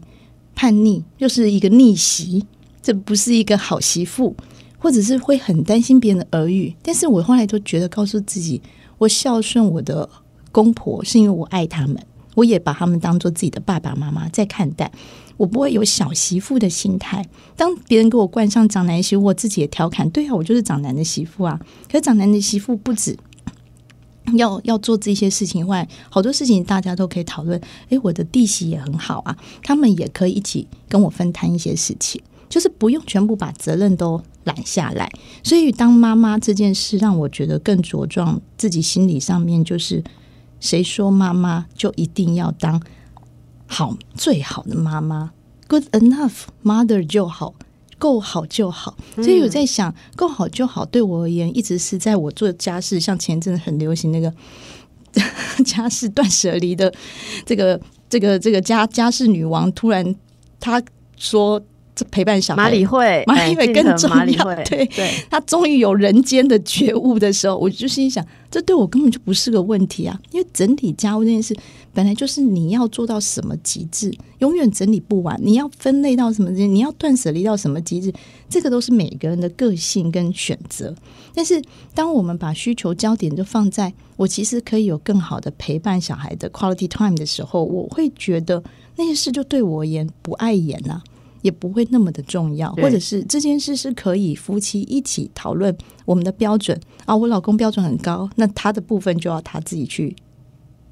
[0.55, 2.45] 叛逆，又是一个逆袭，
[2.83, 4.37] 这不是一个好媳妇，
[4.79, 6.75] 或者是会很担心别人的耳语。
[6.83, 8.61] 但是我后来都觉得，告诉自己，
[8.99, 10.09] 我孝顺我的
[10.53, 11.97] 公婆，是因为我爱他们。
[12.35, 14.91] 我也把他们当做自己的爸爸妈妈在看待，
[15.37, 17.25] 我不会有小媳妇的心态。
[17.57, 21.61] 当别人给我冠上长男媳妇，我自己也调侃：对啊，我就是长男的媳妇啊。
[21.91, 23.17] 可是长男的媳妇不止
[24.37, 27.61] 要要做这些事情外，好多事情大家都可以讨论。
[27.91, 32.21] 诶，我的弟媳也很好啊，他们也可以一起跟我分摊一些事情。
[32.47, 35.11] 就是不用全部把责任都揽下来。
[35.43, 40.05] 所以当妈妈这件事让我觉得更茁壮，自己心理上面就是
[40.65, 42.83] 谁说妈妈就一定要当
[43.67, 45.33] 好最好的妈妈
[45.69, 47.55] ，good enough mother 就好。
[47.99, 54.33] 够好就好，所以我在想，够好就好，对我而言，一直是在我做家事，像前阵子很流行那个
[55.65, 56.93] 家事断舍离的
[57.45, 60.15] 这个这个这个家家事女王，突然
[60.59, 60.83] 她
[61.19, 61.63] 说。
[61.95, 64.45] 这陪伴小孩，马里会， 马里会更重要。
[64.65, 70.19] 对，对，他终于有人间的觉悟的时候，我就心想，这对我根本就不是个问题啊！
[70.33, 71.57] 因为整理家务这件事，
[71.93, 75.39] 本来就是你要做到什么极致，永远整理不完。
[75.41, 78.13] 你要分类到什么你要断舍离到什么极致，
[78.49, 80.93] 这个都是每个人的个性跟选择。
[81.33, 81.63] 但是，
[81.95, 88.63] 当我们把需求焦点就放在我其实可以有更好的陪伴小孩的 quality time 的时候，我会觉得
[88.97, 91.03] 那些事就对我而言不碍眼啊。
[91.45, 95.77] 也不会那么的重要，或者是这件事是可以夫妻一起讨论
[96.07, 97.15] 我们的标准啊。
[97.15, 100.17] 我老公标准很高，那他的部分就要他自己去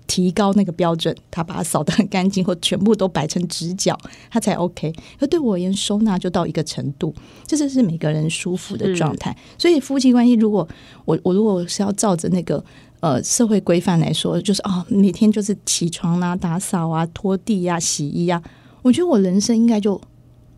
[0.07, 3.98] 提高那个标准，他把它扫得很干净，或全部都摆成直角，
[4.30, 4.92] 他才 OK。
[5.18, 7.14] 可对我而言，收纳就到一个程度，
[7.46, 9.34] 这就是每个人舒服的状态。
[9.57, 10.68] 所以夫妻关系，如果
[11.07, 12.62] 我我如果是要照着那个
[13.00, 18.42] 呃社会规范来说，就是啊，每天就是起床啊、打扫啊、拖地啊、洗衣啊，
[18.82, 19.98] 我觉得我人生应该就。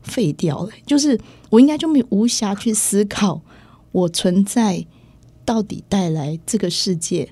[0.05, 1.19] 废掉了，就是
[1.51, 3.41] 我应该就没无暇去思考
[3.91, 4.87] 我存在
[5.45, 7.29] 到底带来这个世界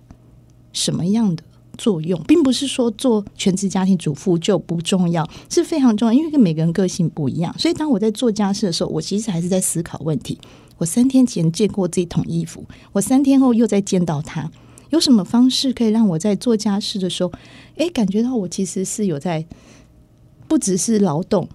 [0.72, 1.42] 什么样的
[1.78, 7.54] 作用，并不是说做全职家庭主妇就不重要，是非常重要，因为跟每个人个性不一样。
[7.58, 10.38] 所以当我在做家事的时候，我其实还是在思考问题。
[10.78, 14.50] 我三天前见过这桶衣服，我三天后又再见到它，
[14.90, 17.32] 有什么方式可以让我在做家事的时候，
[17.76, 19.46] 诶，感觉到我其实是有在
[20.48, 21.48] 不只是劳动。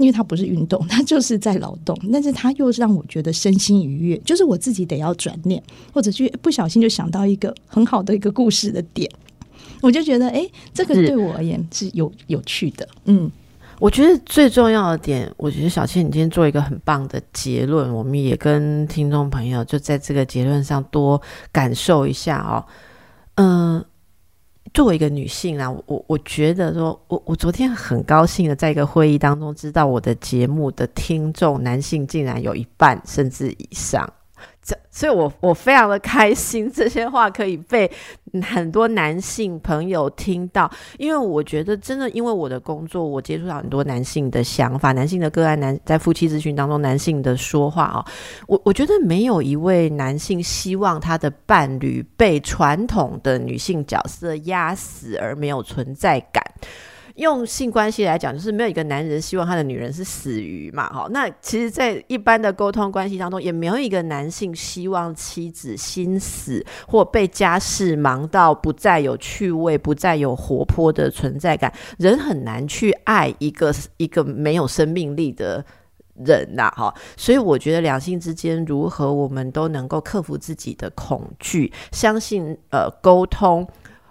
[0.00, 4.16] 因为它不是运动， 它就是在劳动，但是它又让我觉得身心愉悦。
[4.24, 9.08] 就是我自己得要转念，或者去不小心就想到一个很好的一个故事的点，
[9.82, 12.88] 我就觉得哎，这个对我而言是有有趣的。
[13.04, 13.30] 嗯，
[13.78, 21.20] 我觉得最重要的点，我觉得小倩你今天做一个很棒的结论，我们也跟听众朋友就在这个结论上多
[21.52, 22.64] 感受一下哦。
[23.34, 23.84] 嗯。
[24.72, 34.08] 作为一个女性啊，我我觉得说，我我昨天很高兴的在一个会议当中，知道我的节目的听众男性竟然有一半甚至以上。
[34.62, 37.90] 这，所以我我非常的开心，这些话可以被
[38.42, 48.04] 很多男性朋友听到，因为我觉得真的，因为我的工作，我接触到很多男性的想法，男性的个案，男在夫妻咨询当中，男性的说话啊，
[48.46, 56.44] 我我觉得没有一位男性希望他的伴侣被传统的女性角色压死而没有存在感。
[57.20, 61.06] 用性关系来讲，就是没有一个男人希望他的女人是死鱼嘛，哈。
[61.10, 71.70] 那其实，在一般的沟通关系当中，也没有一个男性希望妻子心死或被家事忙到不再有趣味、不再有活泼的存在感。
[71.98, 75.62] 人很难去爱一个一个没有生命力的
[76.24, 76.94] 人呐，哈。
[77.18, 83.68] 所以，我觉得两性之间如何我们都能够克服自己的恐惧，相信呃沟通。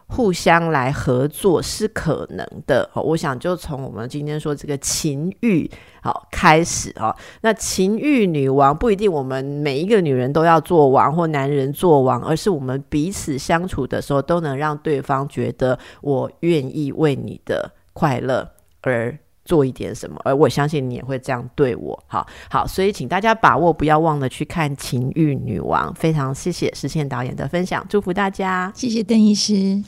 [0.09, 5.69] 互相来合作是可能的，我想就从我们今天说这个情欲
[6.01, 7.15] 好开始哈。
[7.41, 18.49] 那情欲女王不一定我们每一个女人都要做王或男人做王，而是我们彼此相处的时候都能让对方觉得我愿意为你的快乐
[18.81, 22.03] 而做一点什么，而我相信你也会这样对我。
[22.07, 25.93] 好好，所以请大家把握，不要忘了去看情欲女王。
[25.93, 29.83] 非常谢谢实现导演的分享，祝福大家，谢谢邓医师。